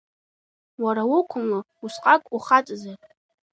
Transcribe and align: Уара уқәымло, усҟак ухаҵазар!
Уара 0.83 1.03
уқәымло, 1.17 1.59
усҟак 1.83 2.23
ухаҵазар! 2.35 2.99